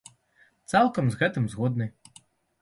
Цалкам 0.73 1.05
з 1.11 1.19
гэтым 1.21 1.45
згодны. 1.53 1.89